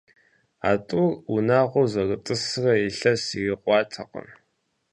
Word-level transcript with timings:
А 0.69 0.71
тӀур 0.87 1.13
унагъуэу 1.33 1.89
зэрытӀысрэ 1.93 2.73
илъэс 2.87 3.23
ирикъуатэкъым. 3.39 4.27